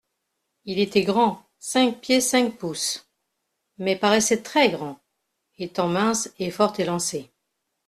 Il 0.65 0.79
était 0.79 1.03
grand 1.03 1.45
(cinq 1.59 1.99
pieds 2.01 2.21
cinq 2.21 2.57
pouces) 2.57 3.07
mais 3.77 3.95
paraissait 3.95 4.41
très-grand, 4.41 4.99
étant 5.59 5.89
mince 5.89 6.31
et 6.39 6.49
fort 6.49 6.73
élancé. 6.79 7.29